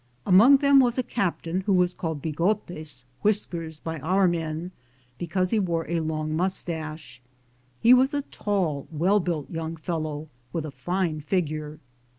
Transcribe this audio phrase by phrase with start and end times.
[0.25, 4.71] Among them was a captain who was called Bigotes (Whiskers) by our men,
[5.19, 7.21] because he wore a long mustache.
[7.79, 11.77] He was a tall, well built young fellow, with a fine figure.